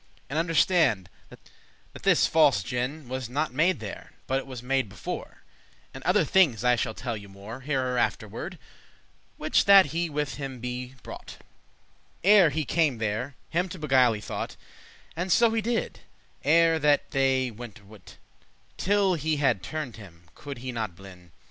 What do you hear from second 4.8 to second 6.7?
before; And other thinges